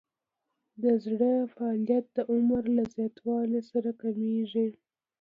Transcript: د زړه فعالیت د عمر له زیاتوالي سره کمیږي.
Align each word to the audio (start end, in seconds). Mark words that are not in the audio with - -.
د 0.81 0.83
زړه 1.05 1.31
فعالیت 1.53 2.05
د 2.17 2.19
عمر 2.31 2.63
له 2.77 2.83
زیاتوالي 2.95 3.61
سره 3.71 3.89
کمیږي. 4.01 4.67